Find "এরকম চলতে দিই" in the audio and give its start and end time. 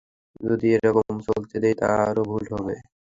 0.77-1.75